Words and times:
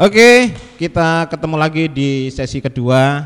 Oke, 0.00 0.56
kita 0.80 1.28
ketemu 1.28 1.60
lagi 1.60 1.84
di 1.84 2.32
sesi 2.32 2.56
kedua 2.56 3.20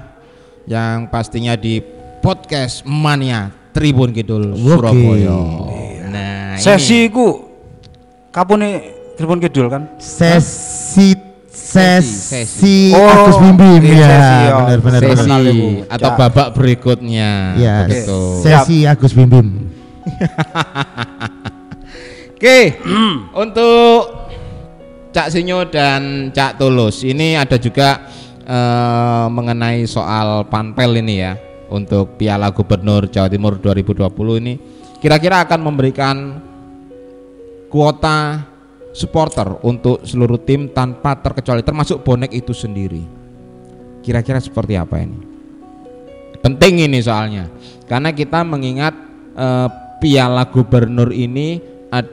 yang 0.67 1.07
pastinya 1.07 1.55
di 1.55 1.79
podcast 2.19 2.83
Mania 2.83 3.55
Tribun 3.71 4.11
Kidul 4.11 4.59
Surabaya. 4.59 5.39
Nah, 6.11 6.59
Sesi 6.59 7.07
iku 7.07 7.47
kapune 8.35 8.91
Tribun 9.15 9.39
Kidul 9.39 9.71
kan? 9.71 9.87
Sesi 10.03 11.15
Sesi. 11.47 12.43
sesi 12.43 12.77
Oh, 12.91 13.07
Agus 13.07 13.39
Bim 13.39 13.55
Bim 13.55 13.79
iya, 13.79 13.95
ya 13.95 14.11
sesi, 14.11 14.35
oh. 14.35 14.59
benar 14.59 14.79
benar 14.83 14.99
ini 14.99 15.07
benar. 15.15 15.23
Sesi 15.23 15.31
ibu. 15.55 15.69
atau 15.87 16.11
Ya. 16.11 16.17
babak 16.19 16.49
berikutnya. 16.59 17.31
Ya, 17.55 17.77
Begitu. 17.87 18.19
sesi 18.43 18.77
Agus 18.83 19.15
Bim 19.15 19.31
Bim. 19.31 19.49
Oke, 22.35 22.83
untuk 23.31 24.27
Cak 25.15 25.31
Sinyo 25.31 25.71
dan 25.71 26.35
Cak 26.35 26.59
Tulus 26.59 27.07
ini 27.07 27.39
ada 27.39 27.55
juga 27.55 28.03
eh, 28.43 29.27
mengenai 29.31 29.87
soal 29.87 30.43
panpel 30.51 30.99
ini 30.99 31.23
ya 31.23 31.39
untuk 31.71 32.19
Piala 32.19 32.51
Gubernur 32.51 33.07
Jawa 33.07 33.31
Timur 33.31 33.63
2020 33.63 34.43
ini 34.43 34.59
kira-kira 34.99 35.47
akan 35.47 35.61
memberikan 35.63 36.17
kuota 37.71 38.43
supporter 38.91 39.63
untuk 39.63 40.03
seluruh 40.03 40.43
tim 40.43 40.67
tanpa 40.71 41.15
terkecuali 41.19 41.63
termasuk 41.63 42.03
bonek 42.03 42.35
itu 42.35 42.51
sendiri. 42.51 43.03
Kira-kira 44.03 44.43
seperti 44.43 44.75
apa 44.75 44.99
ini? 44.99 45.19
Penting 46.43 46.91
ini 46.91 46.99
soalnya 46.99 47.47
karena 47.87 48.11
kita 48.11 48.43
mengingat 48.43 48.99
eh, 49.39 49.69
Piala 50.03 50.43
Gubernur 50.51 51.15
ini 51.15 51.63
ad- 51.95 52.11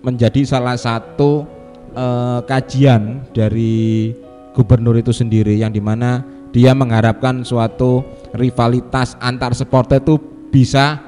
menjadi 0.00 0.48
salah 0.48 0.80
satu 0.80 1.51
eh, 1.92 2.40
kajian 2.48 3.28
dari 3.30 4.12
gubernur 4.52 4.96
itu 5.00 5.12
sendiri 5.12 5.56
yang 5.56 5.72
di 5.72 5.80
mana 5.80 6.20
dia 6.52 6.76
mengharapkan 6.76 7.40
suatu 7.44 8.04
rivalitas 8.36 9.16
antar 9.20 9.56
supporter 9.56 10.00
itu 10.04 10.20
bisa 10.52 11.00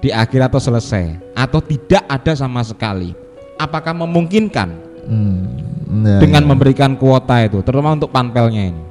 di 0.00 0.08
akhir 0.08 0.48
atau 0.48 0.56
selesai 0.56 1.20
atau 1.36 1.60
tidak 1.60 2.04
ada 2.08 2.32
sama 2.32 2.64
sekali. 2.64 3.12
Apakah 3.60 3.92
memungkinkan 3.92 4.88
Hmm, 5.00 5.42
nah, 5.88 6.20
dengan 6.20 6.44
ya. 6.44 6.48
memberikan 6.48 6.92
kuota 6.94 7.40
itu, 7.40 7.64
terutama 7.64 7.96
untuk 7.96 8.12
panpelnya 8.12 8.68
ini? 8.68 8.82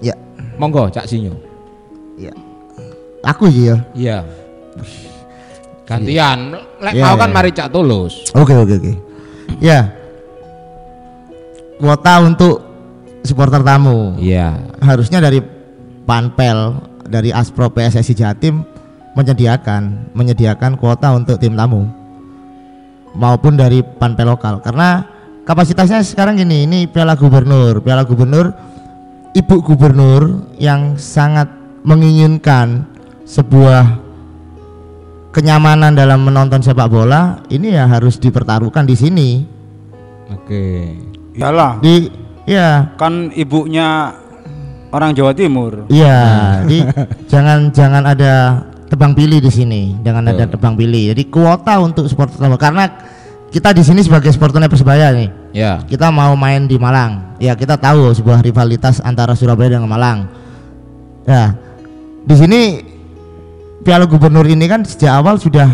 ya 0.00 0.14
Monggo, 0.54 0.86
Cak 0.88 1.04
Sinyo. 1.04 1.34
ya. 2.14 2.30
Aku 3.26 3.50
ya. 3.50 3.82
Iya. 3.92 4.22
Gantian, 5.82 6.54
lek 6.78 6.94
mau 7.00 7.18
kan 7.18 7.30
iya. 7.30 7.36
mari 7.36 7.50
Cak 7.50 7.68
Tulus. 7.74 8.30
Oke 8.38 8.54
oke 8.54 8.74
oke. 8.78 8.92
Ya. 9.58 9.97
Kuota 11.78 12.20
untuk 12.26 12.62
supporter 13.22 13.62
tamu. 13.62 14.18
Iya. 14.18 14.58
Harusnya 14.82 15.22
dari 15.22 15.38
Panpel 16.08 16.80
dari 17.08 17.32
Aspro 17.32 17.72
PSSI 17.72 18.14
Jatim 18.16 18.64
menyediakan 19.16 20.14
menyediakan 20.14 20.78
kuota 20.78 21.10
untuk 21.16 21.40
tim 21.42 21.58
tamu 21.58 21.90
maupun 23.18 23.58
dari 23.58 23.82
Panpel 23.82 24.30
lokal 24.30 24.62
karena 24.62 25.02
kapasitasnya 25.42 26.04
sekarang 26.04 26.38
gini 26.38 26.68
ini 26.68 26.86
Piala 26.86 27.18
Gubernur 27.18 27.82
Piala 27.82 28.06
Gubernur 28.06 28.52
Ibu 29.34 29.64
Gubernur 29.64 30.54
yang 30.60 30.94
sangat 30.94 31.50
menginginkan 31.82 32.86
sebuah 33.26 33.98
kenyamanan 35.34 35.98
dalam 35.98 36.22
menonton 36.22 36.62
sepak 36.62 36.86
bola 36.86 37.42
ini 37.50 37.74
ya 37.74 37.90
harus 37.90 38.22
dipertaruhkan 38.22 38.86
di 38.86 38.94
sini 38.94 39.28
Oke. 40.28 40.92
Iyalah, 41.38 41.78
di 41.78 42.10
ya 42.44 42.90
kan 42.98 43.30
ibunya 43.30 44.10
orang 44.90 45.14
Jawa 45.14 45.32
Timur. 45.32 45.86
Iya, 45.86 46.18
jadi 46.66 46.78
jangan 47.32 47.70
jangan 47.70 48.02
ada 48.02 48.34
tebang 48.90 49.14
pilih 49.14 49.38
di 49.38 49.52
sini, 49.52 49.82
jangan 50.02 50.34
ada 50.34 50.44
Betul. 50.48 50.58
tebang 50.58 50.74
pilih. 50.74 51.14
Jadi 51.14 51.22
kuota 51.30 51.78
untuk 51.78 52.10
supporter 52.10 52.34
tamu 52.40 52.58
karena 52.58 52.90
kita 53.48 53.72
di 53.72 53.80
sini 53.86 54.02
sebagai 54.02 54.34
supporternya 54.34 54.68
Persebaya 54.68 55.14
nih, 55.14 55.28
Ya. 55.54 55.80
kita 55.86 56.10
mau 56.12 56.34
main 56.36 56.66
di 56.66 56.76
Malang. 56.76 57.38
Ya 57.38 57.54
kita 57.54 57.78
tahu 57.78 58.12
sebuah 58.12 58.42
rivalitas 58.42 58.98
antara 59.00 59.32
Surabaya 59.38 59.78
dengan 59.78 59.88
Malang. 59.88 60.26
Ya, 61.28 61.54
di 62.24 62.34
sini 62.34 62.60
Piala 63.84 64.08
Gubernur 64.08 64.44
ini 64.48 64.64
kan 64.66 64.82
sejak 64.82 65.22
awal 65.22 65.38
sudah 65.38 65.68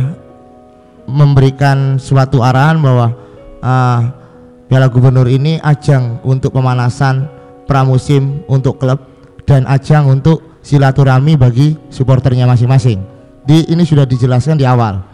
memberikan 1.06 1.96
suatu 1.96 2.42
arahan 2.42 2.78
bahwa 2.82 3.14
ah, 3.62 4.23
Piala 4.68 4.88
Gubernur 4.88 5.28
ini 5.28 5.60
ajang 5.60 6.24
untuk 6.24 6.56
pemanasan 6.56 7.28
pramusim 7.68 8.44
untuk 8.48 8.80
klub 8.80 9.00
dan 9.44 9.68
ajang 9.68 10.08
untuk 10.08 10.60
silaturahmi 10.64 11.36
bagi 11.36 11.76
supporternya 11.92 12.48
masing-masing. 12.48 13.00
Di 13.44 13.68
ini 13.68 13.84
sudah 13.84 14.08
dijelaskan 14.08 14.56
di 14.56 14.64
awal. 14.64 15.04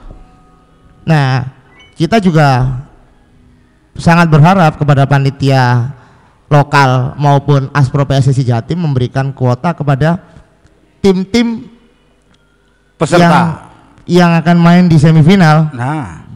Nah, 1.03 1.43
kita 1.99 2.23
juga 2.23 2.79
sangat 3.99 4.31
berharap 4.31 4.79
kepada 4.79 5.03
panitia 5.11 5.91
lokal 6.47 7.19
maupun 7.19 7.67
Aspro 7.75 8.07
PSSI 8.07 8.47
Jatim 8.47 8.87
memberikan 8.87 9.35
kuota 9.35 9.75
kepada 9.75 10.23
tim-tim 11.03 11.67
Peserta. 12.95 13.19
yang 13.19 13.39
yang 14.11 14.31
akan 14.39 14.57
main 14.59 14.85
di 14.91 14.99
semifinal 14.99 15.71
Nah, 15.75 16.30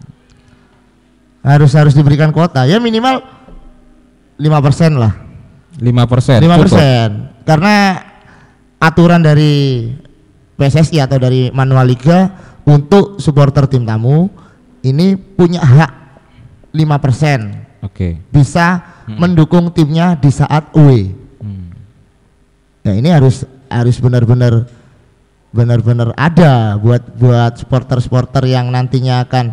harus 1.44 1.77
harus 1.77 1.93
diberikan 1.93 2.32
kuota 2.32 2.65
ya 2.65 2.81
minimal 2.81 3.21
5% 4.41 4.97
lah 4.97 5.12
5%. 5.77 6.41
5% 6.41 7.44
karena 7.44 7.77
aturan 8.81 9.21
dari 9.21 9.93
PSSI 10.56 11.05
atau 11.05 11.21
dari 11.21 11.53
manual 11.53 11.84
liga 11.84 12.32
untuk 12.65 13.21
supporter 13.21 13.69
tim 13.69 13.84
tamu 13.84 14.32
ini 14.81 15.21
punya 15.21 15.60
hak 15.60 15.93
5% 16.72 17.84
Oke. 17.84 18.16
bisa 18.32 18.81
mendukung 19.05 19.69
timnya 19.71 20.16
di 20.16 20.32
saat 20.32 20.72
away 20.72 21.25
Hmm. 21.44 21.69
Nah 22.88 22.94
ini 22.97 23.12
harus 23.12 23.44
harus 23.69 24.00
benar-benar 24.00 24.65
benar-benar 25.53 26.16
ada 26.16 26.81
buat 26.81 27.05
buat 27.21 27.61
supporter-supporter 27.61 28.49
yang 28.49 28.72
nantinya 28.72 29.28
akan 29.28 29.53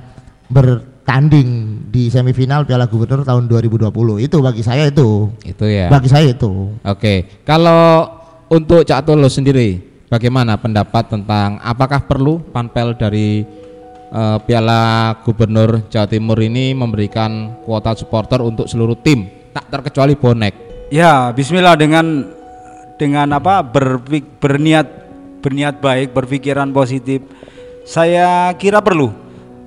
bertanding 1.12 1.84
di 1.92 2.08
semifinal 2.08 2.64
Piala 2.64 2.88
Gubernur 2.88 3.28
tahun 3.28 3.52
2020 3.52 3.92
itu 4.24 4.38
bagi 4.40 4.64
saya 4.64 4.88
itu 4.88 5.28
Itu 5.44 5.68
ya. 5.68 5.92
bagi 5.92 6.08
saya 6.08 6.32
itu 6.32 6.72
Oke. 6.88 7.44
Kalau 7.44 8.08
untuk 8.48 8.88
Cak 8.88 9.04
Tulus 9.04 9.36
sendiri, 9.36 9.76
bagaimana 10.08 10.56
pendapat 10.56 11.12
tentang 11.12 11.60
apakah 11.60 12.08
perlu 12.08 12.40
panpel 12.56 12.96
dari 12.96 13.44
eh, 14.08 14.38
Piala 14.48 15.16
Gubernur 15.28 15.84
Jawa 15.92 16.08
Timur 16.08 16.40
ini 16.40 16.72
memberikan 16.72 17.60
kuota 17.68 17.92
supporter 17.92 18.40
untuk 18.40 18.72
seluruh 18.72 18.96
tim, 19.04 19.28
tak 19.52 19.68
terkecuali 19.68 20.16
bonek. 20.16 20.88
ya 20.96 21.36
Bismillah 21.36 21.76
dengan 21.76 22.24
dengan 22.96 23.36
apa 23.36 23.68
berpik, 23.68 24.40
berniat 24.40 24.88
berniat 25.44 25.84
baik, 25.84 26.16
berpikiran 26.16 26.72
positif. 26.72 27.20
Saya 27.84 28.56
kira 28.56 28.80
perlu. 28.80 29.21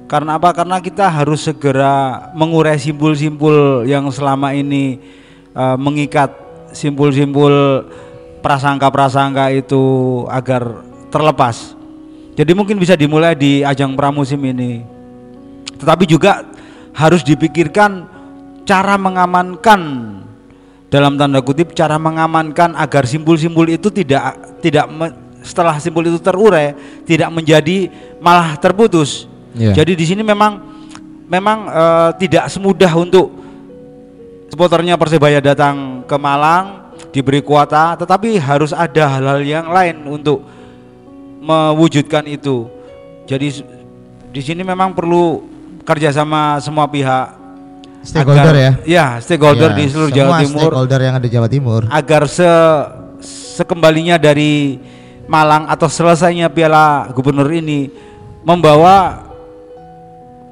Karena 0.05 0.37
apa? 0.37 0.53
Karena 0.53 0.79
kita 0.85 1.09
harus 1.09 1.49
segera 1.49 2.29
mengurai 2.37 2.77
simpul-simpul 2.77 3.89
yang 3.89 4.05
selama 4.13 4.53
ini 4.53 5.01
eh, 5.57 5.77
mengikat 5.81 6.31
simpul-simpul 6.75 7.85
prasangka-prasangka 8.45 9.49
itu 9.57 9.83
agar 10.29 10.85
terlepas. 11.09 11.73
Jadi 12.35 12.53
mungkin 12.53 12.77
bisa 12.77 12.99
dimulai 12.99 13.33
di 13.33 13.63
ajang 13.65 13.95
pramusim 13.95 14.43
ini. 14.45 14.85
Tetapi 15.79 16.05
juga 16.05 16.45
harus 16.93 17.25
dipikirkan 17.25 18.05
cara 18.69 18.99
mengamankan 19.01 19.81
dalam 20.93 21.19
tanda 21.19 21.43
kutip 21.43 21.73
cara 21.73 21.99
mengamankan 21.99 22.77
agar 22.79 23.09
simpul-simpul 23.09 23.67
itu 23.67 23.91
tidak 23.91 24.37
tidak 24.63 24.87
setelah 25.43 25.77
simpul 25.83 26.07
itu 26.07 26.19
terurai 26.21 26.75
tidak 27.09 27.33
menjadi 27.33 27.89
malah 28.21 28.55
terputus. 28.61 29.31
Iya. 29.55 29.73
Jadi 29.73 29.95
di 29.95 30.05
sini 30.05 30.23
memang 30.23 30.59
memang 31.25 31.59
eh, 31.67 32.11
tidak 32.21 32.51
semudah 32.51 32.91
untuk 32.95 33.31
supporternya 34.51 34.95
Persebaya 34.95 35.39
datang 35.39 36.03
ke 36.05 36.17
Malang 36.19 36.95
diberi 37.11 37.41
kuota, 37.41 37.95
tetapi 37.95 38.39
harus 38.39 38.71
ada 38.71 39.07
hal-hal 39.09 39.41
yang 39.43 39.67
lain 39.67 40.03
untuk 40.05 40.43
mewujudkan 41.41 42.27
itu. 42.27 42.67
Jadi 43.25 43.63
di 44.31 44.43
sini 44.43 44.63
memang 44.63 44.93
perlu 44.93 45.43
kerjasama 45.83 46.59
semua 46.59 46.89
pihak. 46.89 47.43
stakeholder 48.05 48.53
agar- 48.53 48.61
ya 48.61 48.73
Ya, 48.85 49.07
stakeholder 49.17 49.73
Ya, 49.73 49.77
di 49.81 49.85
seluruh 49.89 50.13
semua 50.13 50.29
Jawa 50.29 50.45
Timur 50.45 50.61
stakeholder 50.69 51.01
yang 51.01 51.15
ada 51.17 51.25
di 51.25 51.33
Jawa 51.33 51.49
Timur 51.49 51.81
agar 51.89 52.23
se 52.29 52.51
sekembalinya 53.57 54.21
dari 54.21 54.77
Malang 55.25 55.65
atau 55.73 55.89
selesainya 55.89 56.53
Piala 56.53 57.09
Gubernur 57.17 57.49
ini 57.49 57.89
membawa 58.45 59.25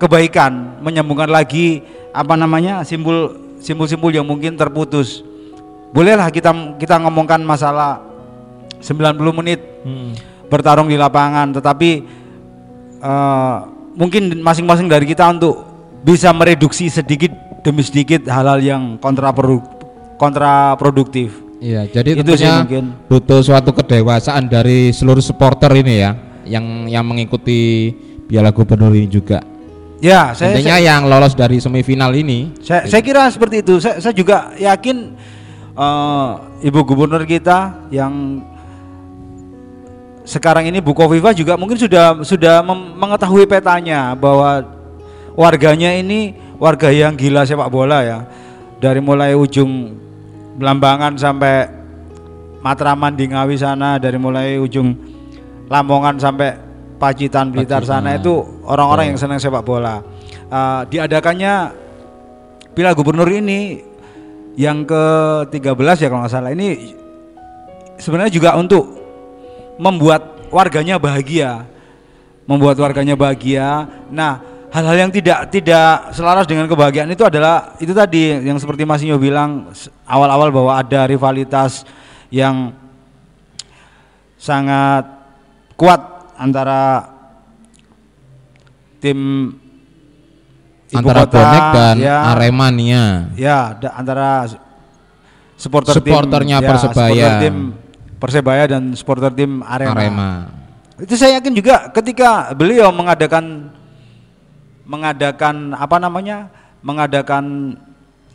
kebaikan, 0.02 0.52
menyambungkan 0.81 1.26
lagi 1.26 1.81
apa 2.10 2.34
namanya 2.34 2.82
simbol 2.82 3.31
simbol-simbol 3.56 4.10
yang 4.10 4.26
mungkin 4.26 4.54
terputus. 4.54 5.22
bolehlah 5.88 6.26
kita 6.28 6.49
kita 6.76 6.96
ngomongkan 6.99 7.37
masalah 7.38 8.00
90 8.81 9.12
menit 9.34 9.60
Hmm. 9.82 10.16
bertarung 10.49 10.88
di 10.88 10.96
lapangan 10.96 11.52
tetapi 11.52 11.90
eh, 12.99 13.56
mungkin 13.93 14.40
masing-masing 14.40 14.87
dari 14.87 15.04
kita 15.04 15.28
untuk 15.31 15.60
bisa 16.00 16.32
mereduksi 16.32 16.88
sedikit 16.88 17.28
demi 17.60 17.84
sedikit 17.84 18.25
hal-hal 18.25 18.56
yang 18.58 18.82
kontraprodu- 18.96 19.69
kontraproduktif 20.16 21.44
Iya, 21.58 21.87
jadi 21.87 22.19
Itu 22.19 22.26
tentunya 22.26 22.58
mungkin. 22.58 22.84
butuh 23.06 23.38
suatu 23.38 23.70
kedewasaan 23.70 24.48
dari 24.48 24.90
seluruh 24.90 25.20
supporter 25.20 25.70
ini 25.76 25.94
ya, 26.00 26.10
yang 26.43 26.88
yang 26.88 27.06
mengikuti 27.06 27.93
Piala 28.26 28.50
Gubernur 28.50 28.90
ini 28.90 29.06
juga. 29.06 29.38
Ya 30.02 30.34
saya, 30.34 30.58
Intinya 30.58 30.76
saya, 30.82 30.88
yang 30.90 31.02
lolos 31.06 31.32
dari 31.38 31.62
semifinal 31.62 32.10
ini. 32.12 32.50
saya, 32.58 32.90
saya 32.90 33.02
kira 33.06 33.31
seperti 33.31 33.62
itu. 33.62 33.78
Saya, 33.78 34.02
saya 34.02 34.10
juga 34.10 34.50
yakin 34.58 35.14
eh, 35.78 36.31
ibu 36.66 36.81
gubernur 36.82 37.22
kita 37.22 37.87
yang 37.94 38.43
sekarang 40.22 40.66
ini 40.70 40.78
Bu 40.78 40.94
Kofifa 40.94 41.34
juga 41.34 41.58
mungkin 41.58 41.78
sudah 41.78 42.22
sudah 42.22 42.62
mengetahui 42.99 43.46
petanya 43.46 44.14
bahwa 44.14 44.62
warganya 45.34 45.94
ini 45.99 46.34
warga 46.62 46.90
yang 46.90 47.14
gila 47.14 47.46
sepak 47.46 47.70
bola 47.70 48.02
ya. 48.02 48.19
Dari 48.82 48.98
mulai 48.98 49.38
ujung 49.38 50.02
Belambangan 50.52 51.16
sampai 51.16 51.70
Matraman 52.62 53.14
di 53.19 53.26
Ngawi 53.31 53.56
sana 53.58 53.98
dari 53.98 54.19
mulai 54.19 54.58
ujung 54.58 54.94
Lamongan 55.66 56.20
sampai 56.20 56.71
Pacitan 57.02 57.50
Blitar 57.50 57.82
sana 57.82 58.14
itu 58.14 58.62
orang-orang 58.62 59.10
yang 59.10 59.19
senang 59.19 59.43
sepak 59.43 59.66
bola. 59.66 59.99
Eh, 60.46 60.81
diadakannya 60.87 61.75
Piala 62.78 62.94
Gubernur 62.94 63.26
ini 63.26 63.82
yang 64.54 64.87
ke-13 64.87 65.99
ya 65.99 66.06
kalau 66.06 66.22
nggak 66.22 66.31
salah. 66.31 66.54
Ini 66.54 66.94
sebenarnya 67.99 68.31
juga 68.31 68.54
untuk 68.54 68.87
membuat 69.82 70.46
warganya 70.54 71.02
bahagia 71.02 71.72
membuat 72.46 72.76
warganya 72.78 73.14
bahagia. 73.14 73.87
Nah 74.10 74.43
hal-hal 74.72 75.08
yang 75.08 75.12
tidak 75.12 75.48
tidak 75.52 76.12
selaras 76.16 76.48
dengan 76.48 76.66
kebahagiaan 76.66 77.10
itu 77.12 77.22
adalah 77.25 77.76
itu 77.78 77.93
tadi 77.93 78.40
yang 78.40 78.56
seperti 78.56 78.82
Mas 78.88 79.05
Inyo 79.05 79.20
bilang 79.20 79.70
awal-awal 80.08 80.48
bahwa 80.48 80.72
ada 80.76 81.06
rivalitas 81.06 81.84
yang 82.32 82.72
sangat 84.40 85.06
kuat 85.78 86.00
antara 86.34 87.08
tim 88.99 89.19
ibu 90.88 90.99
Antara 90.99 91.25
kota, 91.25 91.37
bonek 91.38 91.64
dan 91.73 91.96
ya, 91.99 92.17
Aremania. 92.31 93.05
Ya, 93.34 93.58
da- 93.75 93.94
antara 93.96 94.46
supporter 95.56 95.93
Supporternya 95.96 96.58
tim, 96.58 96.69
Persebaya. 96.69 97.08
supporter 97.08 97.32
tim 97.40 97.56
Persebaya 98.19 98.64
dan 98.69 98.82
supporter 98.94 99.31
tim 99.32 99.64
Arema. 99.64 99.93
Arema. 99.93 100.31
Itu 101.00 101.19
saya 101.19 101.40
yakin 101.40 101.52
juga 101.56 101.90
ketika 101.90 102.55
beliau 102.55 102.93
mengadakan 102.93 103.73
mengadakan 104.84 105.75
apa 105.75 105.96
namanya? 105.99 106.50
mengadakan 106.82 107.79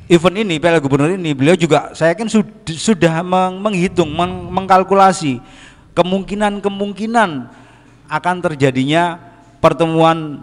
event 0.08 0.40
ini 0.40 0.56
Piala 0.56 0.80
Gubernur 0.80 1.12
ini, 1.12 1.36
beliau 1.36 1.52
juga 1.54 1.92
saya 1.92 2.16
yakin 2.16 2.32
sud- 2.32 2.48
sudah 2.64 3.20
meng- 3.20 3.60
menghitung, 3.60 4.08
meng- 4.08 4.48
mengkalkulasi 4.56 5.44
kemungkinan-kemungkinan 5.92 7.30
akan 8.07 8.36
terjadinya 8.44 9.19
pertemuan 9.59 10.42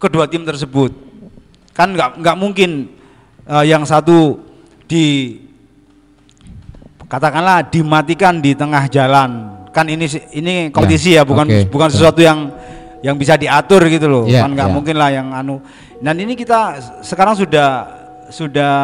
kedua 0.00 0.26
tim 0.26 0.42
tersebut. 0.42 0.92
Kan 1.76 1.94
nggak 1.94 2.20
nggak 2.20 2.36
mungkin 2.36 2.90
eh, 3.46 3.64
yang 3.68 3.84
satu 3.84 4.40
di 4.88 5.36
katakanlah 7.06 7.66
dimatikan 7.68 8.40
di 8.40 8.56
tengah 8.56 8.88
jalan. 8.88 9.60
Kan 9.70 9.86
ini 9.86 10.06
ini 10.34 10.74
kompetisi 10.74 11.14
ya, 11.14 11.22
bukan 11.22 11.46
oke, 11.46 11.70
bukan 11.70 11.88
sesuatu 11.92 12.18
yang 12.18 12.50
yang 13.00 13.16
bisa 13.16 13.36
diatur 13.36 13.86
gitu 13.86 14.06
loh. 14.10 14.24
Iya, 14.26 14.44
kan 14.44 14.50
nggak 14.56 14.68
iya. 14.68 14.74
mungkin 14.74 14.96
lah 14.98 15.10
yang 15.14 15.28
anu. 15.30 15.62
Dan 16.00 16.16
ini 16.16 16.32
kita 16.34 16.80
sekarang 17.04 17.36
sudah 17.36 17.68
sudah 18.32 18.74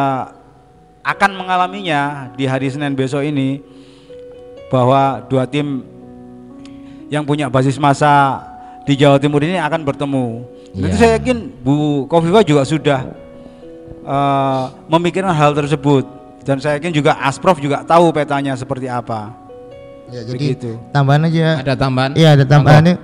akan 1.07 1.31
mengalaminya 1.39 2.31
di 2.35 2.43
hari 2.43 2.67
Senin 2.67 2.93
besok 2.93 3.23
ini 3.23 3.63
bahwa 4.67 5.23
dua 5.31 5.47
tim 5.47 5.96
yang 7.07 7.23
punya 7.23 7.47
basis 7.47 7.75
masa 7.75 8.43
di 8.83 8.93
Jawa 8.93 9.17
Timur 9.17 9.39
ini 9.39 9.55
akan 9.55 9.83
bertemu. 9.83 10.25
Nanti 10.73 10.87
Iya. 10.89 10.97
saya 10.97 11.11
yakin 11.17 11.37
Bu 11.57 11.73
Kofifa 12.05 12.41
juga 12.41 12.61
sudah 12.63 12.99
eh, 14.03 14.63
memikirkan 14.87 15.31
hal 15.31 15.51
tersebut 15.53 16.03
dan 16.41 16.57
saya 16.57 16.77
yakin 16.77 16.91
juga 16.91 17.19
Asprof 17.19 17.59
juga 17.59 17.83
tahu 17.83 18.11
petanya 18.11 18.53
seperti 18.53 18.87
apa. 18.87 19.35
Ya, 20.07 20.23
jadi 20.23 20.55
Begitu. 20.55 20.79
tambahan 20.89 21.27
aja. 21.27 21.59
Ada 21.59 21.73
tambahan? 21.75 22.11
Iya 22.13 22.29
ada 22.33 22.45
tambahannya 22.45 22.95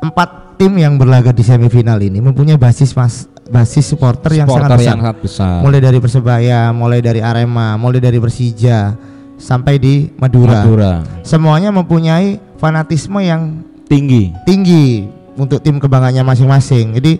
empat 0.00 0.28
tim 0.54 0.70
yang 0.74 0.94
berlaga 0.94 1.30
di 1.30 1.42
semifinal 1.42 1.98
ini 1.98 2.18
mempunyai 2.18 2.54
basis 2.54 2.94
mas 2.94 3.26
basis 3.44 3.82
supporter 3.84 4.30
yang 4.32 4.46
sangat 4.46 4.54
Supporter 4.68 4.78
besar. 4.78 4.86
yang 4.88 5.00
sangat 5.00 5.16
besar. 5.18 5.56
Mulai 5.58 5.80
dari 5.80 5.98
Persebaya, 5.98 6.60
mulai 6.70 7.00
dari 7.00 7.18
Arema, 7.18 7.74
mulai 7.74 7.98
dari 7.98 8.18
Persija 8.18 8.94
sampai 9.38 9.78
di 9.78 9.94
Madura. 10.18 10.60
Madura. 10.60 10.92
Semuanya 11.22 11.70
mempunyai 11.70 12.36
fanatisme 12.58 13.22
yang 13.22 13.62
Tinggi. 13.88 14.34
tinggi 14.44 15.08
untuk 15.38 15.64
tim 15.64 15.80
kebanggaannya 15.80 16.20
masing-masing. 16.20 16.92
Jadi 17.00 17.12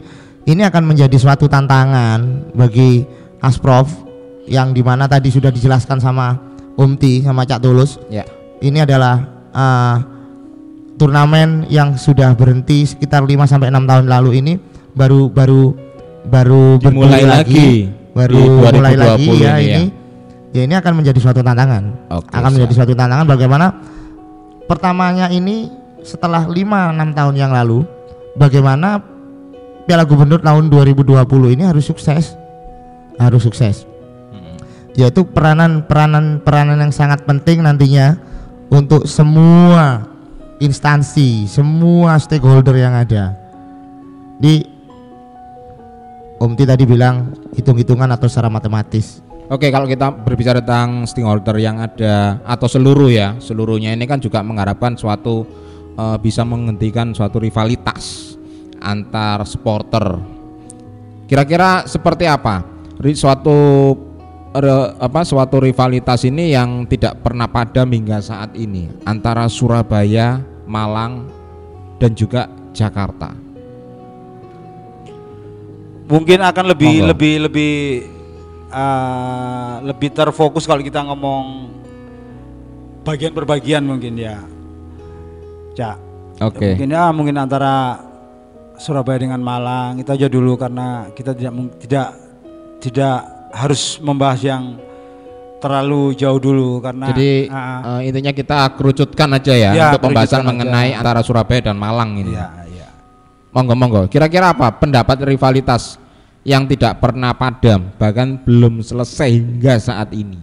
ini 0.44 0.62
akan 0.66 0.84
menjadi 0.84 1.16
suatu 1.16 1.48
tantangan 1.48 2.52
bagi 2.52 3.06
Asprof 3.40 3.88
yang 4.44 4.74
di 4.74 4.82
mana 4.82 5.06
tadi 5.06 5.30
sudah 5.30 5.48
dijelaskan 5.48 5.96
sama 5.96 6.36
Umti 6.74 7.22
sama 7.22 7.44
Cak 7.44 7.60
Tulus 7.60 7.96
Ya. 8.08 8.24
ini 8.58 8.82
adalah 8.82 9.22
uh, 9.52 9.96
turnamen 10.96 11.68
yang 11.70 11.94
sudah 11.94 12.34
berhenti 12.34 12.82
sekitar 12.84 13.22
5 13.22 13.34
sampai 13.46 13.70
6 13.70 13.86
tahun 13.86 14.04
lalu 14.10 14.30
ini 14.42 14.52
baru 14.96 15.30
baru 15.30 15.76
baru 16.26 16.82
Dimulai 16.82 17.22
berdiri 17.22 17.28
lagi 17.28 17.68
baru 18.10 18.34
di 18.34 18.48
mulai 18.50 18.94
2020 18.98 18.98
lagi 18.98 19.28
ya 19.38 19.52
ini 19.58 19.68
ini 19.68 19.84
ya 20.52 20.62
ini 20.64 20.74
akan 20.76 21.02
menjadi 21.02 21.18
suatu 21.20 21.40
tantangan 21.44 22.12
Oke, 22.12 22.32
akan 22.32 22.50
menjadi 22.54 22.72
siap. 22.72 22.78
suatu 22.84 22.94
tantangan 22.96 23.26
bagaimana 23.28 23.66
pertamanya 24.64 25.26
ini 25.28 25.68
setelah 26.00 26.48
5 26.48 26.54
6 26.54 27.18
tahun 27.18 27.34
yang 27.36 27.52
lalu 27.52 27.84
bagaimana 28.38 29.02
Piala 29.88 30.04
Gubernur 30.04 30.40
tahun 30.40 30.68
2020 30.68 31.54
ini 31.56 31.62
harus 31.64 31.84
sukses 31.88 32.36
harus 33.16 33.42
sukses 33.44 33.88
yaitu 34.98 35.22
peranan 35.22 35.86
peranan 35.86 36.42
peranan 36.42 36.82
yang 36.82 36.92
sangat 36.92 37.22
penting 37.22 37.62
nantinya 37.62 38.18
untuk 38.68 39.08
semua 39.08 40.04
instansi, 40.58 41.46
semua 41.46 42.18
stakeholder 42.18 42.74
yang 42.74 42.94
ada. 42.94 43.34
Di 44.38 44.66
Om 46.38 46.54
Ti 46.54 46.64
tadi 46.66 46.86
bilang 46.86 47.34
hitung-hitungan 47.54 48.10
atau 48.14 48.30
secara 48.30 48.46
matematis. 48.46 49.22
Oke, 49.48 49.72
kalau 49.72 49.88
kita 49.88 50.12
berbicara 50.12 50.60
tentang 50.60 51.08
stakeholder 51.08 51.56
yang 51.56 51.80
ada 51.80 52.36
atau 52.44 52.68
seluruh 52.68 53.08
ya, 53.08 53.32
seluruhnya 53.40 53.96
ini 53.96 54.04
kan 54.04 54.20
juga 54.20 54.44
mengharapkan 54.44 54.92
suatu 54.92 55.48
eh, 55.96 56.16
bisa 56.20 56.44
menghentikan 56.44 57.16
suatu 57.16 57.40
rivalitas 57.40 58.36
antar 58.76 59.48
supporter. 59.48 60.20
Kira-kira 61.24 61.88
seperti 61.88 62.28
apa? 62.28 62.60
Suatu 63.16 63.56
re- 64.52 64.92
apa 65.00 65.24
suatu 65.24 65.64
rivalitas 65.64 66.28
ini 66.28 66.52
yang 66.52 66.84
tidak 66.84 67.24
pernah 67.24 67.48
padam 67.48 67.88
hingga 67.88 68.20
saat 68.20 68.52
ini 68.52 68.92
antara 69.08 69.48
Surabaya, 69.48 70.44
Malang 70.68 71.24
dan 71.96 72.12
juga 72.12 72.52
Jakarta. 72.76 73.32
Mungkin 76.08 76.40
akan 76.40 76.64
lebih 76.68 77.00
Monggo. 77.00 77.08
lebih 77.16 77.34
lebih 77.48 77.72
eh, 78.68 79.72
lebih 79.84 80.12
terfokus 80.12 80.68
kalau 80.68 80.80
kita 80.84 81.00
ngomong 81.04 81.72
bagian 83.02 83.32
per 83.32 83.44
bagian 83.48 83.82
mungkin 83.84 84.14
ya. 84.20 84.36
Cak. 85.72 85.96
Oke. 86.44 86.76
Mungkin 86.76 86.88
ya 86.92 87.04
mungkin 87.10 87.36
antara 87.40 88.04
Surabaya 88.78 89.18
dengan 89.18 89.42
Malang 89.42 89.98
itu 89.98 90.06
aja 90.06 90.30
dulu 90.30 90.54
karena 90.54 91.10
kita 91.10 91.34
tidak 91.34 91.52
tidak 91.82 92.06
tidak 92.78 93.16
harus 93.50 93.98
membahas 93.98 94.38
yang 94.44 94.62
terlalu 95.58 96.14
jauh 96.14 96.38
dulu 96.38 96.78
karena 96.78 97.10
Jadi 97.10 97.50
ah. 97.50 97.98
eh, 97.98 98.10
intinya 98.10 98.30
kita 98.30 98.78
kerucutkan 98.78 99.28
aja 99.34 99.54
ya, 99.58 99.70
Ya, 99.74 99.86
untuk 99.90 100.06
pembahasan 100.06 100.46
kerucutkan 100.46 100.46
aja. 100.46 100.50
mengenai 100.54 100.90
antara 100.94 101.20
Surabaya 101.26 101.60
dan 101.66 101.74
Malang 101.74 102.14
ini. 102.22 102.38
Iya, 102.38 102.46
iya. 102.70 102.86
Monggo 103.50 103.74
monggo. 103.74 104.02
Kira-kira 104.06 104.54
apa 104.54 104.70
pendapat 104.78 105.18
rivalitas 105.26 105.98
yang 106.48 106.64
tidak 106.64 106.96
pernah 107.04 107.36
padam 107.36 107.92
bahkan 108.00 108.40
belum 108.40 108.80
selesai 108.80 109.28
hingga 109.28 109.76
saat 109.76 110.16
ini? 110.16 110.40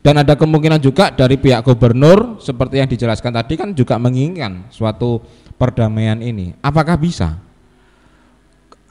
Dan 0.00 0.22
ada 0.22 0.32
kemungkinan 0.38 0.80
juga 0.80 1.12
dari 1.12 1.36
pihak 1.36 1.66
gubernur 1.66 2.40
seperti 2.40 2.80
yang 2.80 2.88
dijelaskan 2.88 3.36
tadi 3.36 3.58
kan 3.60 3.74
juga 3.76 4.00
menginginkan 4.00 4.64
suatu 4.72 5.20
perdamaian 5.60 6.16
ini. 6.22 6.56
Apakah 6.64 6.96
bisa? 6.96 7.36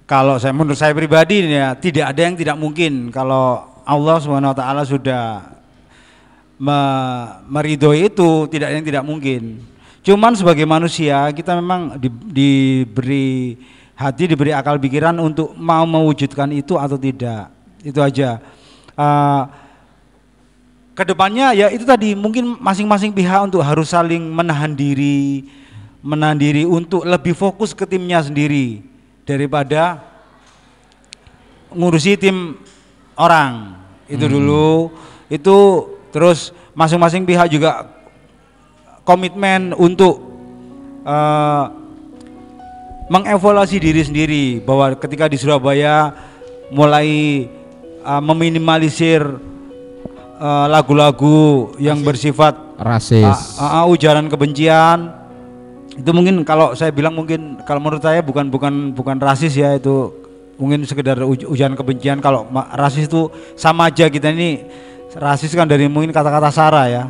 Kalau 0.06 0.38
saya 0.38 0.54
menurut 0.54 0.78
saya 0.78 0.94
pribadi 0.94 1.42
ya 1.50 1.74
tidak 1.74 2.14
ada 2.14 2.22
yang 2.22 2.36
tidak 2.38 2.60
mungkin 2.62 3.10
kalau 3.10 3.66
Allah 3.82 4.18
Subhanahu 4.22 4.54
wa 4.54 4.58
taala 4.60 4.84
sudah 4.86 5.56
me- 6.62 7.30
meridhoi 7.50 8.14
itu 8.14 8.46
tidak 8.52 8.70
yang 8.76 8.84
tidak 8.86 9.02
mungkin. 9.08 9.64
Cuman 10.06 10.38
sebagai 10.38 10.70
manusia 10.70 11.32
kita 11.34 11.58
memang 11.58 11.98
di- 11.98 12.12
diberi 12.30 13.58
hati, 13.96 14.28
diberi 14.28 14.52
akal 14.52 14.76
pikiran 14.78 15.16
untuk 15.24 15.56
mau 15.56 15.88
mewujudkan 15.88 16.52
itu 16.52 16.76
atau 16.76 17.00
tidak. 17.00 17.50
Itu 17.82 18.04
aja. 18.04 18.44
Eh, 18.96 19.44
ke 20.96 21.04
depannya 21.04 21.52
ya 21.52 21.68
itu 21.68 21.84
tadi 21.84 22.16
mungkin 22.16 22.56
masing-masing 22.56 23.12
pihak 23.12 23.52
untuk 23.52 23.60
harus 23.60 23.92
saling 23.92 24.24
menahan 24.32 24.72
diri, 24.72 25.44
menahan 26.00 26.40
diri 26.40 26.64
untuk 26.64 27.04
lebih 27.04 27.36
fokus 27.36 27.76
ke 27.76 27.84
timnya 27.84 28.24
sendiri 28.24 28.80
daripada 29.28 30.00
ngurusi 31.76 32.16
tim 32.16 32.56
orang 33.20 33.76
itu 34.08 34.24
dulu 34.24 34.94
itu 35.28 35.58
terus 36.16 36.56
masing-masing 36.72 37.28
pihak 37.28 37.52
juga 37.52 37.92
komitmen 39.04 39.76
untuk 39.76 40.24
eh, 41.04 41.66
mengevaluasi 43.06 43.78
diri 43.78 44.02
sendiri 44.02 44.44
bahwa 44.62 44.94
ketika 44.98 45.30
di 45.30 45.38
Surabaya 45.38 46.14
mulai 46.74 47.46
eh, 48.02 48.22
meminimalisir 48.22 49.22
eh, 50.42 50.66
lagu-lagu 50.68 51.72
yang 51.78 52.02
bersifat 52.02 52.58
rasis. 52.76 53.56
Ah, 53.56 53.82
ah, 53.82 53.86
ujaran 53.88 54.28
kebencian. 54.28 55.14
Itu 55.96 56.12
mungkin 56.12 56.44
kalau 56.44 56.76
saya 56.76 56.92
bilang 56.92 57.16
mungkin 57.16 57.64
kalau 57.64 57.80
menurut 57.80 58.04
saya 58.04 58.20
bukan 58.20 58.52
bukan 58.52 58.92
bukan 58.92 59.16
rasis 59.16 59.56
ya 59.56 59.80
itu 59.80 60.12
mungkin 60.60 60.84
sekedar 60.84 61.16
uj- 61.24 61.48
ujaran 61.48 61.78
kebencian. 61.78 62.20
Kalau 62.20 62.44
ma- 62.52 62.68
rasis 62.76 63.08
itu 63.08 63.32
sama 63.56 63.88
aja 63.88 64.12
kita 64.12 64.28
ini 64.34 64.68
rasis 65.16 65.56
kan 65.56 65.64
dari 65.64 65.88
mungkin 65.88 66.12
kata-kata 66.12 66.52
sara 66.52 66.84
ya. 66.92 67.04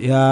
Ya 0.00 0.24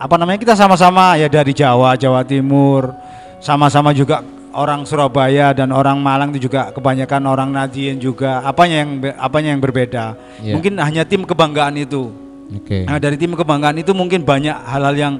apa 0.00 0.14
namanya 0.16 0.40
kita 0.40 0.56
sama-sama 0.56 1.20
ya 1.20 1.28
dari 1.28 1.52
Jawa 1.52 2.00
Jawa 2.00 2.24
Timur 2.24 2.96
sama-sama 3.38 3.90
juga 3.90 4.20
orang 4.50 4.82
Surabaya 4.82 5.52
dan 5.52 5.70
orang 5.70 5.98
Malang 5.98 6.34
itu 6.34 6.46
juga 6.46 6.70
kebanyakan 6.70 7.22
orang 7.24 7.48
Nadien 7.48 7.96
juga 7.96 8.42
apanya 8.42 8.82
yang 8.82 8.90
apanya 9.16 9.48
yang 9.54 9.62
berbeda 9.62 10.04
Iya. 10.40 10.54
mungkin 10.54 10.72
hanya 10.76 11.02
tim 11.02 11.22
kebanggaan 11.22 11.76
itu 11.76 12.10
oke 12.50 12.78
Nah, 12.84 12.98
dari 12.98 13.14
tim 13.14 13.32
kebanggaan 13.32 13.76
itu 13.76 13.92
mungkin 13.92 14.24
banyak 14.24 14.56
hal-hal 14.56 14.94
yang 14.94 15.14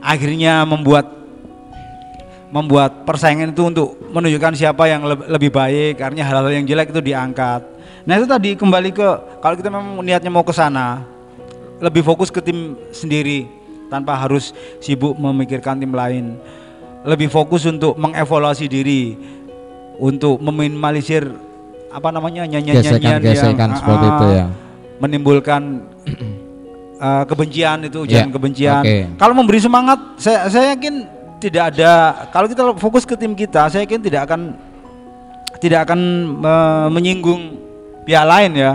akhirnya 0.00 0.64
membuat 0.64 1.06
membuat 2.50 3.06
persaingan 3.06 3.54
itu 3.54 3.62
untuk 3.62 3.94
menunjukkan 4.10 4.58
siapa 4.58 4.90
yang 4.90 5.06
leb- 5.06 5.26
lebih 5.28 5.50
baik 5.50 6.02
karena 6.02 6.26
hal-hal 6.26 6.50
yang 6.50 6.66
jelek 6.66 6.90
itu 6.90 6.98
diangkat. 6.98 7.62
Nah, 8.02 8.18
itu 8.18 8.26
tadi 8.26 8.58
kembali 8.58 8.90
ke 8.90 9.08
kalau 9.38 9.54
kita 9.54 9.70
memang 9.70 10.02
niatnya 10.02 10.32
mau 10.32 10.42
ke 10.42 10.50
sana 10.50 11.06
lebih 11.78 12.02
fokus 12.02 12.26
ke 12.26 12.42
tim 12.42 12.74
sendiri 12.90 13.46
tanpa 13.86 14.18
harus 14.18 14.50
sibuk 14.82 15.14
memikirkan 15.14 15.78
tim 15.78 15.94
lain. 15.94 16.34
Lebih 17.00 17.32
fokus 17.32 17.64
untuk 17.64 17.96
mengevaluasi 17.96 18.68
diri 18.68 19.16
untuk 20.00 20.40
meminimalisir 20.40 21.28
apa 21.90 22.08
namanya 22.08 22.46
nyanyian-nyanyian 22.46 23.20
yang 23.20 23.72
seperti 23.74 24.06
itu 24.06 24.26
ya. 24.30 24.46
menimbulkan 25.02 25.62
uh, 27.02 27.24
kebencian 27.30 27.84
itu 27.84 28.06
ujaran 28.06 28.30
Ya, 28.30 28.32
kebencian. 28.32 28.82
oke. 28.84 28.96
Kalau 29.18 29.34
memberi 29.34 29.58
semangat, 29.58 29.98
saya 30.16 30.46
saya 30.48 30.76
yakin 30.78 31.04
tidak 31.42 31.74
ada. 31.74 31.92
Kalau 32.30 32.46
kita 32.46 32.62
fokus 32.78 33.02
ke 33.08 33.16
tim 33.18 33.34
kita, 33.34 33.66
saya 33.68 33.82
yakin 33.88 34.00
tidak 34.00 34.28
akan 34.30 34.54
tidak 35.60 35.88
akan 35.88 36.00
uh, 36.40 36.86
menyinggung 36.88 37.58
pihak 38.08 38.24
lain 38.24 38.52
ya. 38.56 38.72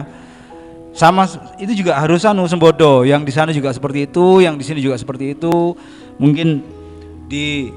Sama 0.95 1.27
itu 1.59 1.75
juga 1.75 1.95
harus 1.99 2.23
anu 2.23 2.45
sembodo. 2.47 3.03
Yang 3.03 3.21
di 3.27 3.33
sana 3.33 3.51
juga 3.51 3.69
seperti 3.71 4.07
itu, 4.07 4.41
yang 4.43 4.55
di 4.55 4.63
sini 4.63 4.79
juga 4.79 4.95
seperti 4.95 5.35
itu. 5.35 5.75
Mungkin 6.19 6.63
di 7.27 7.67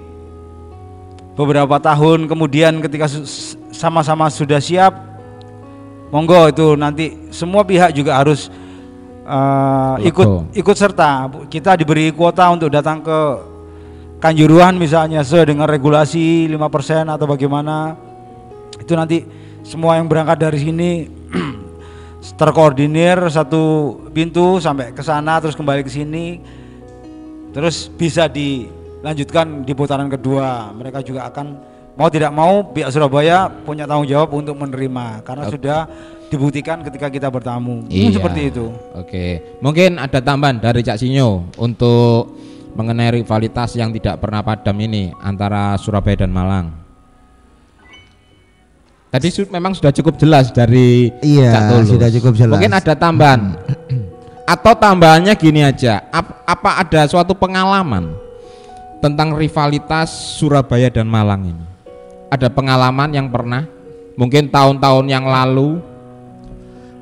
beberapa 1.38 1.78
tahun 1.78 2.26
kemudian 2.26 2.83
ketika 2.83 3.07
sama-sama 3.71 4.26
sudah 4.26 4.59
siap 4.59 4.90
monggo 6.11 6.50
itu 6.50 6.75
nanti 6.75 7.30
semua 7.30 7.62
pihak 7.62 7.95
juga 7.95 8.18
harus 8.18 8.50
uh, 9.28 9.97
ikut 10.02 10.57
ikut 10.57 10.76
serta. 10.76 11.30
Kita 11.47 11.76
diberi 11.76 12.11
kuota 12.11 12.49
untuk 12.50 12.73
datang 12.73 13.04
ke 13.04 13.21
Kanjuruhan 14.18 14.75
misalnya 14.75 15.23
sesuai 15.23 15.54
dengan 15.54 15.71
regulasi 15.71 16.50
5% 16.50 16.59
atau 17.07 17.26
bagaimana. 17.30 17.95
Itu 18.75 18.99
nanti 18.99 19.23
semua 19.62 19.95
yang 19.95 20.11
berangkat 20.11 20.42
dari 20.42 20.59
sini 20.59 20.90
terkoordinir 22.40 23.30
satu 23.30 23.95
pintu 24.11 24.59
sampai 24.59 24.90
ke 24.90 25.07
sana 25.07 25.38
terus 25.38 25.54
kembali 25.54 25.87
ke 25.87 25.92
sini. 25.95 26.42
Terus 27.54 27.87
bisa 27.95 28.26
dilanjutkan 28.99 29.62
di 29.62 29.73
putaran 29.73 30.07
kedua 30.07 30.71
mereka 30.73 30.99
juga 31.00 31.26
akan 31.26 31.47
mau 31.95 32.09
tidak 32.09 32.31
mau 32.31 32.62
pihak 32.64 32.90
Surabaya 32.90 33.47
punya 33.49 33.85
tanggung 33.85 34.07
jawab 34.07 34.31
untuk 34.33 34.55
menerima 34.55 35.23
karena 35.23 35.45
Oke. 35.45 35.52
sudah 35.55 35.78
dibuktikan 36.28 36.83
ketika 36.83 37.09
kita 37.09 37.26
bertamu 37.26 37.87
Iya. 37.87 38.19
seperti 38.19 38.40
itu 38.49 38.67
Oke, 38.93 39.59
mungkin 39.59 39.97
ada 39.97 40.19
tambahan 40.19 40.59
dari 40.59 40.83
Cak 40.83 40.99
Sinyo 40.99 41.47
untuk 41.57 42.37
mengenai 42.75 43.11
rivalitas 43.17 43.75
yang 43.75 43.90
tidak 43.90 44.19
pernah 44.19 44.38
padam 44.40 44.76
ini 44.76 45.11
antara 45.17 45.75
Surabaya 45.75 46.23
dan 46.23 46.31
Malang. 46.31 46.71
Tadi 49.09 49.28
su- 49.33 49.49
memang 49.49 49.73
sudah 49.73 49.88
cukup 49.90 50.14
jelas 50.14 50.52
dari 50.52 51.09
Iya, 51.19 51.49
Cak 51.50 51.62
Tulus. 51.73 51.88
sudah 51.88 52.09
cukup 52.12 52.33
jelas. 52.37 52.55
Mungkin 52.55 52.71
ada 52.71 52.93
tambahan. 52.93 53.57
Atau 54.52 54.76
tambahannya 54.76 55.33
gini 55.35 55.61
aja, 55.61 56.07
ap- 56.09 56.45
apa 56.45 56.71
ada 56.78 57.02
suatu 57.05 57.33
pengalaman 57.33 58.12
tentang 58.99 59.35
rivalitas 59.35 60.11
Surabaya 60.11 60.90
dan 60.90 61.07
Malang 61.07 61.43
ini? 61.47 61.64
Ada 62.28 62.50
pengalaman 62.50 63.09
yang 63.11 63.33
pernah 63.33 63.64
mungkin 64.14 64.50
tahun-tahun 64.50 65.07
yang 65.09 65.25
lalu 65.25 65.81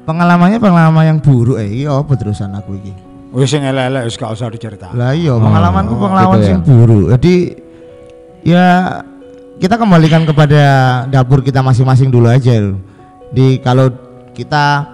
Pengalamannya 0.06 0.62
pengalaman 0.62 1.02
yang 1.02 1.18
buruk 1.18 1.58
eh 1.58 1.82
iya 1.82 1.98
apa 1.98 2.14
terusan 2.14 2.54
aku 2.54 2.78
iki. 2.78 2.94
wis 3.34 3.50
sing 3.50 3.66
elek-elek 3.66 4.06
wis 4.06 4.14
gak 4.14 4.30
usah 4.30 4.46
dicerita 4.46 4.94
Lah 4.94 5.10
iya, 5.10 5.34
Oh, 5.34 5.42
pengalamanku 5.42 5.98
pengalaman 5.98 6.38
gitu 6.38 6.46
ya. 6.46 6.46
sing 6.46 6.58
buruk. 6.62 7.06
Jadi 7.18 7.34
ya 8.46 8.66
kita 9.58 9.74
kembalikan 9.74 10.22
kepada 10.22 10.62
dapur 11.10 11.42
kita 11.42 11.58
masing-masing 11.58 12.06
dulu 12.06 12.30
aja 12.30 12.54
loh. 12.54 12.78
Di 13.34 13.58
kalau 13.58 13.90
kita 14.30 14.86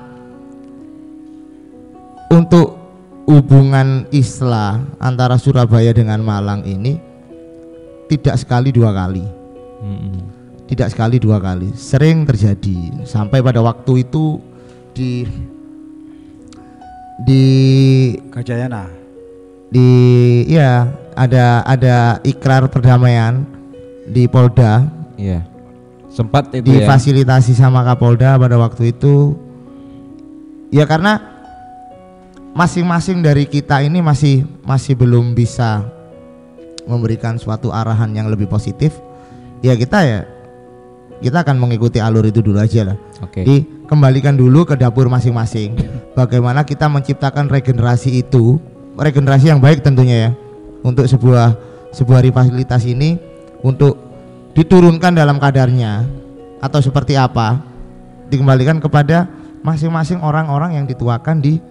untuk 2.32 2.81
hubungan 3.32 4.04
islah 4.12 4.84
antara 5.00 5.40
Surabaya 5.40 5.96
dengan 5.96 6.20
Malang 6.20 6.60
ini 6.68 7.00
tidak 8.12 8.36
sekali 8.36 8.68
dua 8.68 8.92
kali. 8.92 9.24
Mm-mm. 9.80 10.20
Tidak 10.68 10.88
sekali 10.88 11.16
dua 11.20 11.40
kali, 11.40 11.72
sering 11.76 12.24
terjadi 12.28 13.04
sampai 13.04 13.40
pada 13.40 13.60
waktu 13.60 14.04
itu 14.04 14.40
di 14.92 15.24
di 17.24 17.44
Gajayana 18.32 18.88
di 19.72 19.88
ya 20.48 20.88
ada 21.16 21.64
ada 21.64 22.20
ikrar 22.24 22.68
perdamaian 22.68 23.44
di 24.08 24.28
Polda 24.28 25.02
Iya. 25.22 25.40
Sempat 26.12 26.52
itu 26.52 26.68
ya. 26.68 26.84
difasilitasi 26.84 27.56
sama 27.56 27.86
Kapolda 27.86 28.36
pada 28.36 28.60
waktu 28.60 28.92
itu 28.92 29.32
ya 30.68 30.84
karena 30.84 31.31
masing-masing 32.52 33.24
dari 33.24 33.48
kita 33.48 33.80
ini 33.80 34.04
masih 34.04 34.44
masih 34.64 34.92
belum 34.96 35.32
bisa 35.32 35.84
memberikan 36.84 37.40
suatu 37.40 37.72
arahan 37.72 38.12
yang 38.12 38.28
lebih 38.28 38.50
positif 38.50 38.92
ya 39.64 39.72
kita 39.78 39.98
ya 40.04 40.20
kita 41.22 41.46
akan 41.46 41.56
mengikuti 41.56 42.02
alur 42.02 42.26
itu 42.26 42.42
dulu 42.42 42.58
aja 42.58 42.92
lah 42.92 42.98
Oke. 43.22 43.46
Jadi 43.46 43.86
kembalikan 43.86 44.34
dulu 44.34 44.66
ke 44.66 44.74
dapur 44.74 45.06
masing-masing. 45.06 45.78
Bagaimana 46.18 46.66
kita 46.66 46.90
menciptakan 46.90 47.46
regenerasi 47.46 48.18
itu, 48.26 48.58
regenerasi 48.98 49.54
yang 49.54 49.62
baik 49.62 49.86
tentunya 49.86 50.28
ya, 50.28 50.30
untuk 50.82 51.06
sebuah 51.06 51.54
sebuah 51.94 52.20
rivalitas 52.26 52.82
ini 52.84 53.16
untuk 53.62 53.94
diturunkan 54.58 55.14
dalam 55.14 55.38
kadarnya 55.38 56.04
atau 56.58 56.82
seperti 56.82 57.14
apa, 57.14 57.62
dikembalikan 58.26 58.82
kepada 58.82 59.30
masing-masing 59.62 60.18
orang-orang 60.18 60.82
yang 60.82 60.84
dituakan 60.90 61.38
di 61.38 61.62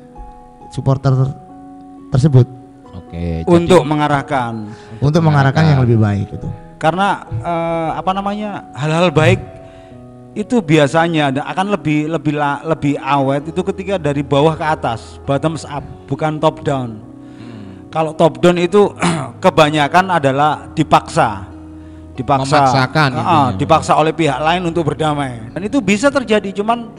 supporter 0.71 1.11
ter- 1.11 1.37
tersebut. 2.09 2.47
Oke. 2.91 3.43
jadi- 3.43 3.47
untuk 3.47 3.83
mengarahkan. 3.83 4.71
Untuk 4.99 5.21
mengarahkan 5.21 5.63
yang 5.63 5.79
lebih 5.83 5.99
baik 5.99 6.31
itu. 6.31 6.49
karena 6.75 7.21
eh, 7.29 7.89
apa 7.93 8.09
namanya 8.09 8.73
hal-hal 8.73 9.13
baik 9.13 9.37
itu 10.33 10.65
biasanya 10.65 11.29
akan 11.29 11.77
lebih 11.77 12.09
lebih 12.09 12.33
la- 12.33 12.65
lebih 12.65 12.97
awet 12.97 13.53
itu 13.53 13.61
ketika 13.61 14.01
dari 14.01 14.25
bawah 14.25 14.57
ke 14.57 14.65
atas 14.65 15.21
bottoms 15.21 15.61
up 15.61 15.85
bukan 16.09 16.41
top 16.41 16.65
down. 16.65 16.97
Kalau 17.93 18.17
top 18.17 18.41
down 18.41 18.57
itu 18.57 18.95
kebanyakan 19.45 20.09
adalah 20.09 20.71
dipaksa. 20.73 21.45
Dipaksa. 22.17 22.65
Memaksakan 22.65 23.09
intinya. 23.13 23.53
dipaksa 23.59 23.91
oleh 23.93 24.15
pihak 24.15 24.39
lain 24.41 24.65
untuk 24.65 24.87
berdamai. 24.89 25.53
Dan 25.53 25.61
itu 25.61 25.83
bisa 25.83 26.09
terjadi 26.09 26.49
cuman 26.49 26.89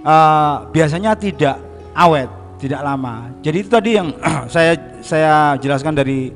eh, 0.00 0.54
biasanya 0.72 1.12
tidak 1.12 1.60
awet 1.92 2.30
tidak 2.56 2.80
lama. 2.80 3.30
Jadi 3.44 3.56
itu 3.62 3.70
tadi 3.70 3.90
yang 3.96 4.12
saya 4.54 4.76
saya 5.04 5.54
jelaskan 5.60 5.92
dari 5.92 6.32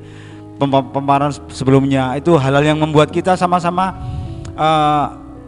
pem- 0.61 0.89
pemaparan 0.93 1.33
sebelumnya 1.49 2.15
itu 2.21 2.37
hal-hal 2.37 2.65
yang 2.75 2.79
membuat 2.79 3.09
kita 3.09 3.35
sama-sama 3.35 3.97
eh, 4.53 5.07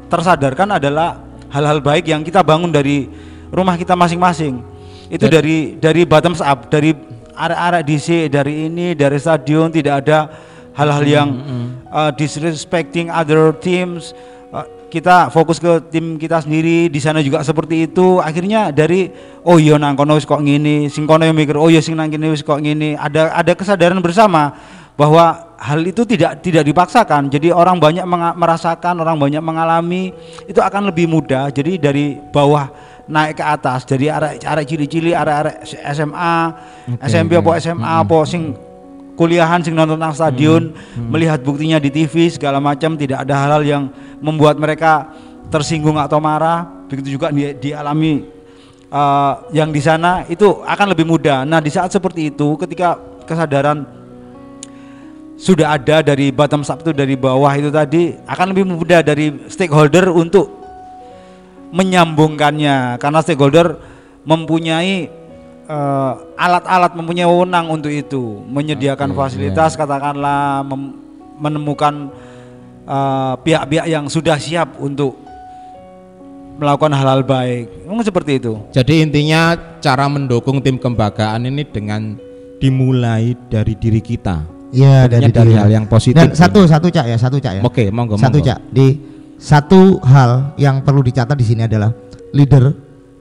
tersadarkan 0.09 0.81
adalah 0.81 1.21
hal-hal 1.53 1.85
baik 1.85 2.09
yang 2.09 2.25
kita 2.25 2.41
bangun 2.41 2.73
dari 2.73 3.09
rumah 3.53 3.77
kita 3.77 3.93
masing-masing. 3.93 4.65
Itu 5.13 5.29
Dan- 5.29 5.41
dari 5.41 5.57
dari 5.77 6.03
bottom 6.09 6.33
up, 6.41 6.73
dari 6.73 6.97
arah-arah 7.37 7.85
DC, 7.85 8.33
dari 8.33 8.69
ini, 8.69 8.97
dari 8.97 9.17
stadion 9.21 9.69
tidak 9.73 10.05
ada 10.05 10.19
hal-hal 10.73 11.05
yang 11.05 11.29
uh, 11.93 12.11
disrespecting 12.13 13.13
other 13.13 13.53
teams. 13.57 14.17
Kita 14.93 15.33
fokus 15.33 15.57
ke 15.57 15.89
tim 15.89 16.21
kita 16.21 16.45
sendiri 16.45 16.93
di 16.93 17.01
sana 17.01 17.25
juga 17.25 17.41
seperti 17.41 17.89
itu. 17.89 18.21
Akhirnya 18.21 18.69
dari 18.69 19.09
oh 19.41 19.57
iya 19.57 19.81
nang 19.81 19.97
kono 19.97 20.21
wis 20.21 20.29
kok 20.29 20.45
ngene, 20.45 20.93
sing 20.93 21.09
kono 21.09 21.25
yang 21.25 21.33
mikir 21.33 21.57
oh 21.57 21.73
iya 21.73 21.81
sing 21.81 21.97
nang 21.97 22.13
kene 22.13 22.29
wis 22.29 22.45
kok 22.45 22.61
ngene. 22.61 23.01
Ada 23.01 23.33
ada 23.33 23.57
kesadaran 23.57 24.05
bersama 24.05 24.53
bahwa 24.93 25.57
hal 25.57 25.81
itu 25.81 26.05
tidak 26.05 26.45
tidak 26.45 26.69
dipaksakan. 26.69 27.33
Jadi 27.33 27.49
orang 27.49 27.81
banyak 27.81 28.05
merasakan, 28.37 29.01
orang 29.01 29.17
banyak 29.17 29.41
mengalami 29.41 30.13
itu 30.45 30.61
akan 30.61 30.93
lebih 30.93 31.09
mudah. 31.09 31.49
Jadi 31.49 31.81
dari 31.81 32.21
bawah 32.29 32.69
naik 33.09 33.41
ke 33.41 33.45
atas 33.49 33.89
dari 33.89 34.13
arah 34.13 34.37
arah 34.37 34.61
cili-cili 34.61 35.17
arah 35.17 35.41
arah 35.41 35.55
SMA, 35.65 36.37
Oke, 37.01 37.09
SMP 37.09 37.41
apa 37.41 37.51
SMA 37.65 37.93
apa 38.05 38.29
sing 38.29 38.53
kuliahan 39.17 39.65
sing 39.65 39.73
nonton 39.73 39.97
nang 39.97 40.13
stadion 40.13 40.73
melihat 40.97 41.41
buktinya 41.41 41.81
di 41.81 41.89
TV 41.89 42.29
segala 42.29 42.61
macam 42.61 42.97
tidak 42.97 43.25
ada 43.25 43.35
hal-hal 43.41 43.63
yang 43.65 43.85
membuat 44.23 44.57
mereka 44.57 45.11
tersinggung 45.51 45.99
atau 45.99 46.23
marah 46.23 46.87
begitu 46.87 47.19
juga 47.19 47.29
di, 47.35 47.53
dialami 47.59 48.25
eh, 48.89 49.33
yang 49.53 49.69
di 49.75 49.83
sana 49.83 50.25
itu 50.31 50.63
akan 50.65 50.95
lebih 50.95 51.05
mudah. 51.05 51.45
Nah 51.45 51.59
di 51.59 51.69
saat 51.69 51.91
seperti 51.91 52.31
itu 52.31 52.55
ketika 52.57 52.97
kesadaran 53.27 53.85
sudah 55.43 55.75
ada 55.75 56.07
dari 56.07 56.31
bottom 56.31 56.63
up 56.63 56.79
itu 56.87 56.95
dari 56.95 57.19
bawah 57.19 57.51
itu 57.59 57.67
tadi 57.67 58.15
akan 58.31 58.47
lebih 58.55 58.65
mudah 58.69 59.03
dari 59.03 59.51
stakeholder 59.51 60.07
untuk 60.15 60.47
menyambungkannya. 61.75 63.01
Karena 63.03 63.19
stakeholder 63.25 63.75
mempunyai 64.23 65.11
eh, 65.67 66.13
alat-alat 66.39 66.95
mempunyai 66.95 67.27
wewenang 67.27 67.67
untuk 67.75 67.91
itu. 67.91 68.45
Menyediakan 68.47 69.11
Oke, 69.11 69.19
fasilitas 69.19 69.75
katakanlah 69.75 70.63
mem- 70.63 70.95
menemukan 71.43 72.13
eh, 72.87 73.35
pihak-pihak 73.43 73.87
yang 73.89 74.07
sudah 74.07 74.37
siap 74.39 74.79
untuk 74.83 75.19
melakukan 76.53 76.93
hal-hal 76.95 77.25
baik 77.25 77.89
mungkin 77.89 78.05
seperti 78.05 78.39
itu 78.39 78.55
Jadi 78.71 79.03
intinya 79.03 79.57
cara 79.81 80.07
mendukung 80.07 80.61
tim 80.61 80.77
kelembagaan 80.79 81.49
ini 81.49 81.65
dengan 81.67 82.15
dimulai 82.63 83.35
dari 83.51 83.75
diri 83.75 83.99
kita. 83.99 84.47
Iya 84.71 85.11
dari, 85.11 85.35
dari 85.35 85.51
diri. 85.51 85.59
hal 85.59 85.69
yang 85.69 85.87
positif. 85.91 86.23
Dan 86.23 86.31
satu 86.33 86.63
satu 86.65 86.87
cak 86.87 87.07
ya, 87.11 87.19
satu 87.19 87.43
cak 87.43 87.53
ya. 87.59 87.63
Oke, 87.67 87.91
monggo 87.91 88.15
satu 88.15 88.39
monggo. 88.39 88.47
cak 88.47 88.59
di 88.71 88.95
satu 89.43 89.99
hal 90.07 90.55
yang 90.55 90.87
perlu 90.87 91.03
dicatat 91.03 91.35
di 91.35 91.43
sini 91.43 91.67
adalah 91.67 91.91
leader 92.31 92.71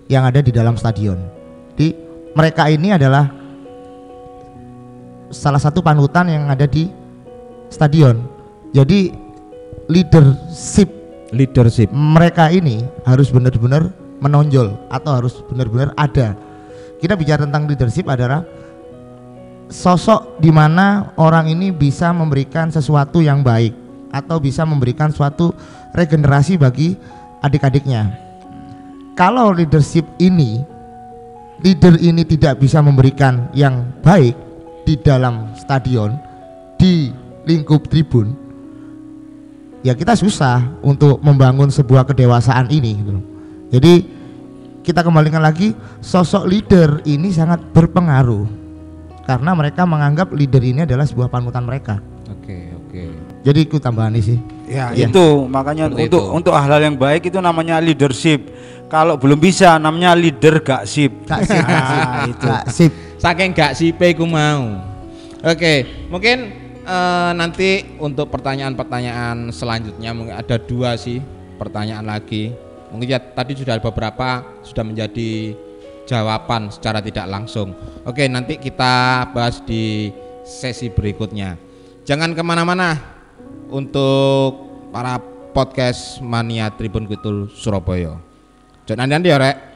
yang 0.06 0.30
ada 0.30 0.40
di 0.46 0.54
dalam 0.54 0.78
stadion. 0.78 1.18
Di 1.74 1.90
mereka 2.38 2.70
ini 2.70 2.94
adalah 2.94 3.26
salah 5.34 5.60
satu 5.60 5.82
panutan 5.82 6.30
yang 6.30 6.46
ada 6.46 6.70
di 6.70 6.86
stadion. 7.74 8.22
Jadi 8.72 9.12
leadership 9.90 10.90
Leadership. 11.32 11.88
mereka 11.96 12.52
ini 12.52 12.84
harus 13.08 13.32
benar-benar 13.32 13.88
menonjol 14.20 14.76
atau 14.92 15.12
harus 15.16 15.40
benar-benar 15.48 15.96
ada. 15.96 16.36
Kita 17.00 17.16
bicara 17.16 17.48
tentang 17.48 17.72
leadership 17.72 18.06
adalah 18.12 18.44
sosok 19.72 20.44
di 20.44 20.52
mana 20.52 21.16
orang 21.16 21.48
ini 21.48 21.72
bisa 21.72 22.12
memberikan 22.12 22.68
sesuatu 22.68 23.24
yang 23.24 23.42
baik 23.42 23.72
atau 24.12 24.44
bisa 24.44 24.68
memberikan 24.68 25.10
suatu 25.10 25.56
regenerasi 25.96 26.60
bagi 26.60 27.00
adik-adiknya. 27.42 28.12
Kalau 29.16 29.56
leadership 29.56 30.04
ini 30.20 30.62
leader 31.64 31.96
ini 31.96 32.28
tidak 32.28 32.60
bisa 32.60 32.84
memberikan 32.84 33.48
yang 33.56 33.88
baik 34.04 34.36
di 34.84 35.00
dalam 35.00 35.56
stadion, 35.56 36.20
di 36.76 37.10
lingkup 37.48 37.88
tribun, 37.88 38.36
ya 39.82 39.94
kita 39.94 40.14
susah 40.14 40.62
untuk 40.82 41.18
membangun 41.22 41.70
sebuah 41.70 42.06
kedewasaan 42.06 42.70
ini 42.70 42.92
gitu 42.98 43.12
loh. 43.18 43.26
Jadi 43.72 43.94
kita 44.82 45.02
kembalikan 45.02 45.42
lagi 45.42 45.74
sosok 46.00 46.46
leader 46.46 47.06
ini 47.06 47.30
sangat 47.30 47.62
berpengaruh 47.70 48.46
karena 49.24 49.52
mereka 49.54 49.86
menganggap 49.86 50.34
leader 50.34 50.62
ini 50.62 50.84
adalah 50.84 51.06
sebuah 51.06 51.30
panutan 51.30 51.64
mereka. 51.64 52.02
Oke, 52.28 52.74
oke. 52.74 53.04
Jadi 53.42 53.60
ikut 53.66 53.82
tambahan 53.82 54.14
ini 54.14 54.22
sih. 54.22 54.38
Ya 54.72 54.90
Iya. 54.94 55.10
itu 55.10 55.26
makanya 55.46 55.90
Seperti 55.90 56.04
untuk 56.08 56.22
itu. 56.24 56.36
untuk 56.36 56.54
hal-hal 56.56 56.82
yang 56.82 56.98
baik 56.98 57.28
itu 57.28 57.38
namanya 57.38 57.82
leadership. 57.82 58.40
Kalau 58.88 59.16
belum 59.16 59.40
bisa 59.40 59.80
namanya 59.80 60.12
leader 60.14 60.60
gak 60.60 60.84
sip. 60.84 61.24
Gak 61.24 61.48
sip, 61.48 61.64
Nah, 61.64 62.28
itu. 62.28 62.44
Gak 62.44 62.64
sip. 62.68 62.92
Saking 63.18 63.52
gak 63.56 63.72
sipe 63.74 64.08
ku 64.14 64.28
mau. 64.28 64.84
Oke, 65.42 65.88
mungkin 66.12 66.61
eh, 66.86 67.32
nanti 67.38 67.98
untuk 68.02 68.30
pertanyaan-pertanyaan 68.34 69.54
selanjutnya 69.54 70.12
mungkin 70.12 70.36
ada 70.38 70.58
dua 70.58 70.98
sih 70.98 71.22
pertanyaan 71.62 72.06
lagi. 72.06 72.54
Mungkin 72.92 73.08
ya 73.08 73.20
tadi 73.22 73.56
sudah 73.56 73.80
ada 73.80 73.84
beberapa 73.86 74.44
sudah 74.66 74.84
menjadi 74.84 75.56
jawaban 76.10 76.68
secara 76.74 77.00
tidak 77.00 77.24
langsung. 77.30 77.72
Oke, 78.04 78.28
nanti 78.28 78.60
kita 78.60 79.26
bahas 79.32 79.64
di 79.64 80.12
sesi 80.44 80.92
berikutnya. 80.92 81.56
Jangan 82.04 82.36
ke 82.36 82.44
mana-mana 82.44 83.00
untuk 83.72 84.68
para 84.92 85.22
podcast 85.56 86.20
mania 86.20 86.68
Tribun 86.76 87.08
Kidul 87.08 87.48
Surabaya. 87.56 88.20
Jangan 88.84 89.08
nanti 89.08 89.32
ya 89.32 89.40
rek. 89.40 89.71